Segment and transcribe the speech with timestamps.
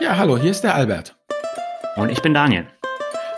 [0.00, 1.14] Ja, hallo, hier ist der Albert.
[1.94, 2.66] Und ich bin Daniel.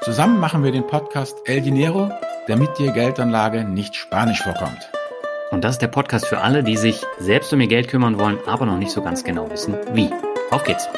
[0.00, 2.10] Zusammen machen wir den Podcast El Dinero,
[2.46, 4.90] damit dir Geldanlage nicht spanisch vorkommt.
[5.50, 8.38] Und das ist der Podcast für alle, die sich selbst um ihr Geld kümmern wollen,
[8.46, 10.10] aber noch nicht so ganz genau wissen, wie.
[10.50, 10.88] Auf geht's!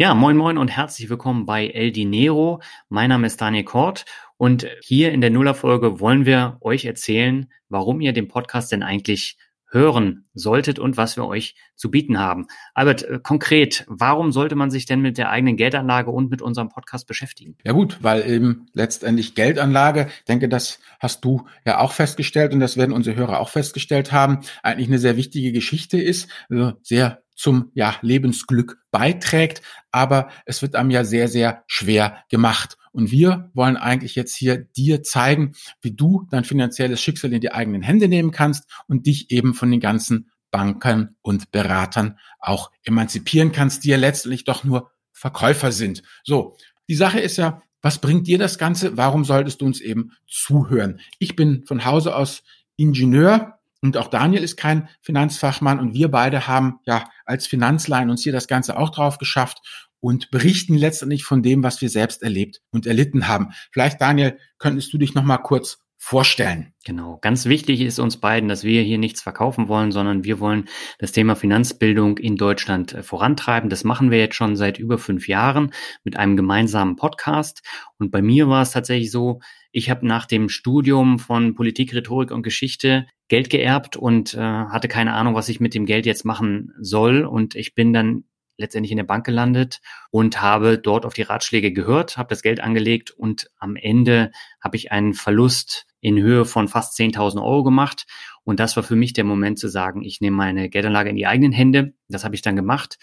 [0.00, 2.62] Ja, moin moin und herzlich willkommen bei El Dinero.
[2.88, 4.06] Mein Name ist Daniel Kort
[4.38, 9.36] und hier in der Nullerfolge wollen wir euch erzählen, warum ihr den Podcast denn eigentlich
[9.70, 12.46] hören solltet und was wir euch zu bieten haben.
[12.72, 16.70] Albert, äh, konkret, warum sollte man sich denn mit der eigenen Geldanlage und mit unserem
[16.70, 17.58] Podcast beschäftigen?
[17.62, 22.78] Ja gut, weil eben letztendlich Geldanlage, denke, das hast du ja auch festgestellt und das
[22.78, 27.70] werden unsere Hörer auch festgestellt haben, eigentlich eine sehr wichtige Geschichte ist, also sehr zum
[27.72, 29.62] ja, Lebensglück beiträgt,
[29.92, 32.76] aber es wird einem ja sehr, sehr schwer gemacht.
[32.92, 37.50] Und wir wollen eigentlich jetzt hier dir zeigen, wie du dein finanzielles Schicksal in die
[37.50, 43.52] eigenen Hände nehmen kannst und dich eben von den ganzen Banken und Beratern auch emanzipieren
[43.52, 46.02] kannst, die ja letztendlich doch nur Verkäufer sind.
[46.24, 46.58] So,
[46.90, 48.98] die Sache ist ja, was bringt dir das Ganze?
[48.98, 51.00] Warum solltest du uns eben zuhören?
[51.18, 52.42] Ich bin von Hause aus
[52.76, 58.22] Ingenieur, und auch Daniel ist kein Finanzfachmann und wir beide haben ja als Finanzlein uns
[58.22, 59.60] hier das Ganze auch drauf geschafft
[60.00, 63.50] und berichten letztendlich von dem, was wir selbst erlebt und erlitten haben.
[63.70, 66.72] Vielleicht, Daniel, könntest du dich noch mal kurz vorstellen.
[66.86, 67.18] Genau.
[67.20, 70.64] Ganz wichtig ist uns beiden, dass wir hier nichts verkaufen wollen, sondern wir wollen
[70.98, 73.68] das Thema Finanzbildung in Deutschland äh, vorantreiben.
[73.68, 77.62] Das machen wir jetzt schon seit über fünf Jahren mit einem gemeinsamen Podcast.
[77.98, 79.40] Und bei mir war es tatsächlich so,
[79.72, 84.88] ich habe nach dem Studium von Politik, Rhetorik und Geschichte Geld geerbt und äh, hatte
[84.88, 87.24] keine Ahnung, was ich mit dem Geld jetzt machen soll.
[87.24, 88.24] Und ich bin dann
[88.56, 92.60] letztendlich in der Bank gelandet und habe dort auf die Ratschläge gehört, habe das Geld
[92.60, 98.06] angelegt und am Ende habe ich einen Verlust in Höhe von fast 10.000 Euro gemacht.
[98.42, 101.26] Und das war für mich der Moment zu sagen, ich nehme meine Geldanlage in die
[101.26, 101.94] eigenen Hände.
[102.08, 102.98] Das habe ich dann gemacht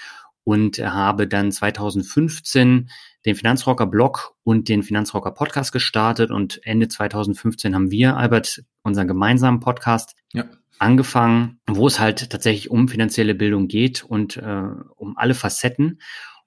[0.47, 2.89] und habe dann 2015
[3.25, 9.09] den Finanzrocker Blog und den Finanzrocker Podcast gestartet und Ende 2015 haben wir, Albert, unseren
[9.09, 10.45] gemeinsamen Podcast ja.
[10.79, 15.99] angefangen, wo es halt tatsächlich um finanzielle Bildung geht und äh, um alle Facetten.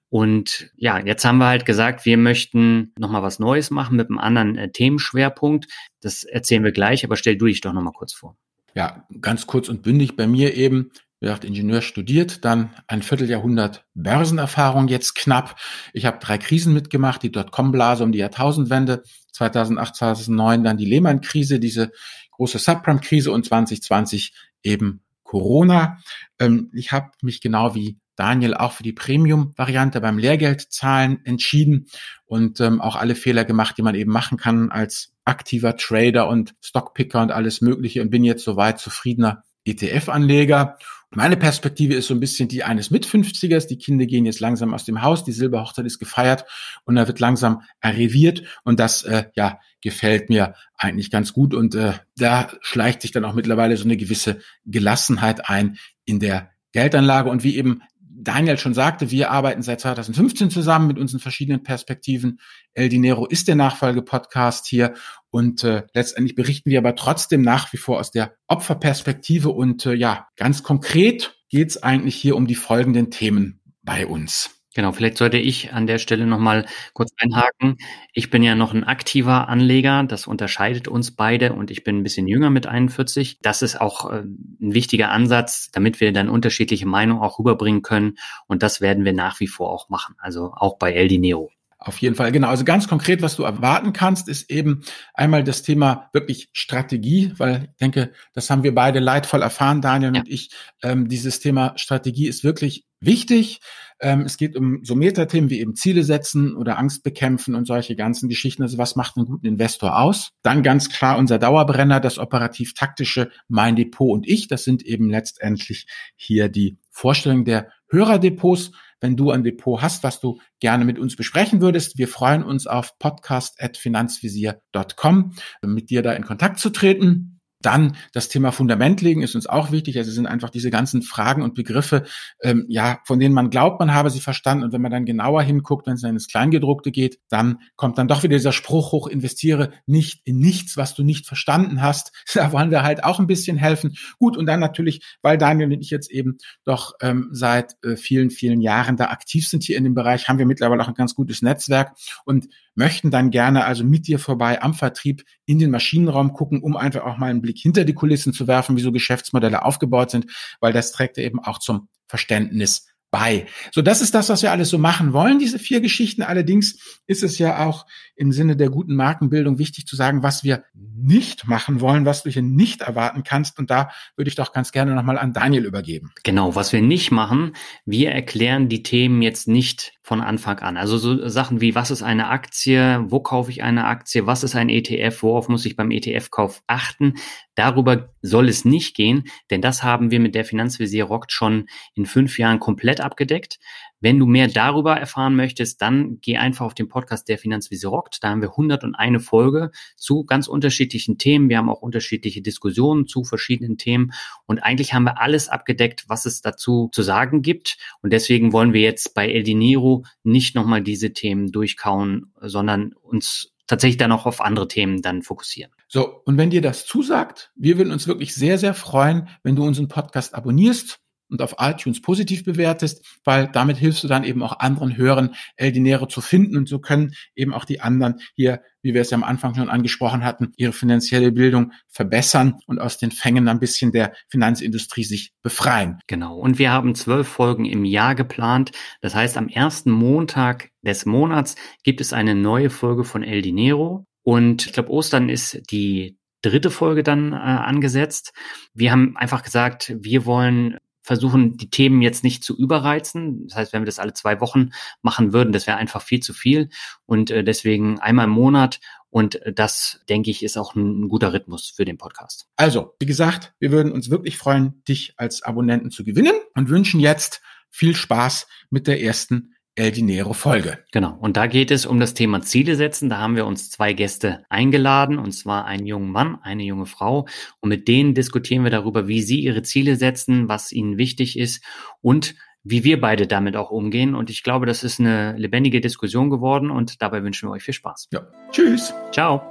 [0.09, 4.17] Und ja, jetzt haben wir halt gesagt, wir möchten nochmal was Neues machen mit einem
[4.17, 5.67] anderen äh, Themenschwerpunkt.
[5.99, 8.35] Das erzählen wir gleich, aber stell du dich doch nochmal kurz vor.
[8.73, 10.89] Ja, ganz kurz und bündig bei mir eben.
[11.23, 15.55] Wie Ingenieur studiert, dann ein Vierteljahrhundert Börsenerfahrung jetzt knapp.
[15.93, 21.59] Ich habe drei Krisen mitgemacht, die Dotcom-Blase um die Jahrtausendwende, 2008, 2009 dann die Lehman-Krise,
[21.59, 21.91] diese
[22.31, 24.33] große Subprime-Krise und 2020
[24.63, 25.99] eben Corona.
[26.39, 31.85] Ähm, ich habe mich genau wie Daniel auch für die Premium-Variante beim Lehrgeldzahlen entschieden
[32.25, 36.55] und ähm, auch alle Fehler gemacht, die man eben machen kann als aktiver Trader und
[36.61, 40.77] Stockpicker und alles Mögliche und bin jetzt soweit zufriedener ETF-Anleger.
[41.13, 43.67] Meine Perspektive ist so ein bisschen die eines Mit-50ers.
[43.67, 46.45] Die Kinder gehen jetzt langsam aus dem Haus, die Silberhochzeit ist gefeiert
[46.85, 51.75] und da wird langsam arriviert und das äh, ja gefällt mir eigentlich ganz gut und
[51.75, 57.29] äh, da schleicht sich dann auch mittlerweile so eine gewisse Gelassenheit ein in der Geldanlage
[57.29, 57.81] und wie eben
[58.23, 62.39] Daniel schon sagte, wir arbeiten seit 2015 zusammen mit unseren verschiedenen Perspektiven.
[62.73, 64.93] El Dinero ist der Nachfolgepodcast hier
[65.29, 69.93] und äh, letztendlich berichten wir aber trotzdem nach wie vor aus der Opferperspektive und äh,
[69.93, 74.60] ja, ganz konkret geht es eigentlich hier um die folgenden Themen bei uns.
[74.73, 77.77] Genau, vielleicht sollte ich an der Stelle nochmal kurz einhaken.
[78.13, 82.03] Ich bin ja noch ein aktiver Anleger, das unterscheidet uns beide und ich bin ein
[82.03, 83.39] bisschen jünger mit 41.
[83.41, 88.15] Das ist auch äh, ein wichtiger Ansatz, damit wir dann unterschiedliche Meinungen auch rüberbringen können
[88.47, 91.51] und das werden wir nach wie vor auch machen, also auch bei El Dinero.
[91.83, 92.47] Auf jeden Fall, genau.
[92.47, 94.83] Also ganz konkret, was du erwarten kannst, ist eben
[95.15, 100.13] einmal das Thema wirklich Strategie, weil ich denke, das haben wir beide leidvoll erfahren, Daniel
[100.13, 100.21] ja.
[100.21, 100.51] und ich.
[100.83, 103.59] Ähm, dieses Thema Strategie ist wirklich wichtig.
[103.99, 107.95] Ähm, es geht um so Metathemen wie eben Ziele setzen oder Angst bekämpfen und solche
[107.95, 108.63] ganzen Geschichten.
[108.63, 110.31] Also was macht einen guten Investor aus?
[110.43, 114.47] Dann ganz klar unser Dauerbrenner, das operativ-taktische Mein Depot und ich.
[114.47, 118.71] Das sind eben letztendlich hier die Vorstellungen der Hörerdepots
[119.01, 121.97] wenn du ein Depot hast, was du gerne mit uns besprechen würdest.
[121.97, 125.33] Wir freuen uns auf podcast.finanzvisier.com,
[125.63, 127.40] mit dir da in Kontakt zu treten.
[127.61, 129.97] Dann das Thema Fundament legen ist uns auch wichtig.
[129.97, 132.03] Also sind einfach diese ganzen Fragen und Begriffe,
[132.41, 134.63] ähm, ja, von denen man glaubt, man habe sie verstanden.
[134.63, 138.07] Und wenn man dann genauer hinguckt, wenn es dann ins Kleingedruckte geht, dann kommt dann
[138.07, 142.11] doch wieder dieser Spruch hoch, investiere nicht in nichts, was du nicht verstanden hast.
[142.41, 143.95] Da wollen wir halt auch ein bisschen helfen.
[144.17, 148.31] Gut, und dann natürlich, weil Daniel und ich jetzt eben doch ähm, seit äh, vielen,
[148.31, 151.13] vielen Jahren da aktiv sind hier in dem Bereich, haben wir mittlerweile auch ein ganz
[151.13, 156.33] gutes Netzwerk und möchten dann gerne also mit dir vorbei am Vertrieb in den Maschinenraum
[156.33, 159.63] gucken, um einfach auch mal einen Blick hinter die Kulissen zu werfen, wie so Geschäftsmodelle
[159.63, 160.27] aufgebaut sind,
[160.59, 163.45] weil das trägt eben auch zum Verständnis bei.
[163.71, 166.23] So, das ist das, was wir alles so machen wollen, diese vier Geschichten.
[166.23, 167.85] Allerdings ist es ja auch
[168.15, 172.29] im Sinne der guten Markenbildung wichtig zu sagen, was wir nicht machen wollen, was du
[172.29, 173.59] hier nicht erwarten kannst.
[173.59, 176.11] Und da würde ich doch ganz gerne nochmal an Daniel übergeben.
[176.23, 177.53] Genau, was wir nicht machen,
[177.85, 180.77] wir erklären die Themen jetzt nicht von Anfang an.
[180.77, 184.55] Also so Sachen wie, was ist eine Aktie, wo kaufe ich eine Aktie, was ist
[184.55, 187.15] ein ETF, worauf muss ich beim ETF-Kauf achten.
[187.55, 192.05] Darüber soll es nicht gehen, denn das haben wir mit der Finanzvisier Rockt schon in
[192.05, 193.59] fünf Jahren komplett abgedeckt.
[193.99, 198.23] Wenn du mehr darüber erfahren möchtest, dann geh einfach auf den Podcast der Finanzvisier Rockt.
[198.23, 201.49] Da haben wir 101 Folge zu ganz unterschiedlichen Themen.
[201.49, 204.11] Wir haben auch unterschiedliche Diskussionen zu verschiedenen Themen.
[204.45, 207.77] Und eigentlich haben wir alles abgedeckt, was es dazu zu sagen gibt.
[208.01, 213.51] Und deswegen wollen wir jetzt bei El Dinero nicht nochmal diese Themen durchkauen, sondern uns
[213.71, 215.71] tatsächlich dann auch auf andere Themen dann fokussieren.
[215.87, 219.63] So, und wenn dir das zusagt, wir würden uns wirklich sehr, sehr freuen, wenn du
[219.63, 221.00] unseren Podcast abonnierst
[221.31, 225.71] und auf iTunes positiv bewertest, weil damit hilfst du dann eben auch anderen Hörern, El
[225.71, 229.17] Dinero zu finden und so können eben auch die anderen hier, wie wir es ja
[229.17, 233.91] am Anfang schon angesprochen hatten, ihre finanzielle Bildung verbessern und aus den Fängen ein bisschen
[233.91, 235.99] der Finanzindustrie sich befreien.
[236.07, 236.37] Genau.
[236.37, 238.71] Und wir haben zwölf Folgen im Jahr geplant.
[239.01, 244.05] Das heißt, am ersten Montag des Monats gibt es eine neue Folge von El Dinero.
[244.23, 248.33] Und ich glaube, Ostern ist die dritte Folge dann äh, angesetzt.
[248.73, 253.47] Wir haben einfach gesagt, wir wollen versuchen, die Themen jetzt nicht zu überreizen.
[253.47, 254.71] Das heißt, wenn wir das alle zwei Wochen
[255.01, 256.69] machen würden, das wäre einfach viel zu viel.
[257.05, 258.79] Und äh, deswegen einmal im Monat.
[259.09, 262.47] Und äh, das, denke ich, ist auch ein, ein guter Rhythmus für den Podcast.
[262.55, 266.99] Also, wie gesagt, wir würden uns wirklich freuen, dich als Abonnenten zu gewinnen und wünschen
[266.99, 270.79] jetzt viel Spaß mit der ersten El Dinero Folge.
[270.91, 271.17] Genau.
[271.19, 273.09] Und da geht es um das Thema Ziele setzen.
[273.09, 277.27] Da haben wir uns zwei Gäste eingeladen, und zwar einen jungen Mann, eine junge Frau.
[277.61, 281.63] Und mit denen diskutieren wir darüber, wie sie ihre Ziele setzen, was ihnen wichtig ist
[282.01, 284.13] und wie wir beide damit auch umgehen.
[284.13, 287.73] Und ich glaube, das ist eine lebendige Diskussion geworden und dabei wünschen wir euch viel
[287.73, 288.09] Spaß.
[288.11, 288.27] Ja.
[288.51, 288.93] Tschüss.
[289.11, 289.50] Ciao.